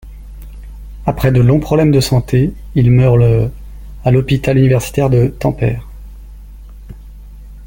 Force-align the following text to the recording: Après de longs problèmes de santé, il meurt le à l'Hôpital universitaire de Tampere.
Après 1.05 1.31
de 1.31 1.41
longs 1.41 1.59
problèmes 1.59 1.91
de 1.91 1.99
santé, 1.99 2.53
il 2.73 2.89
meurt 2.89 3.17
le 3.19 3.51
à 4.03 4.09
l'Hôpital 4.09 4.57
universitaire 4.57 5.11
de 5.11 5.27
Tampere. 5.27 5.85